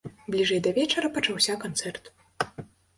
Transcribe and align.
Бліжэй 0.35 0.61
да 0.69 0.73
вечара 0.79 1.13
пачаўся 1.19 1.61
канцэрт. 1.67 2.15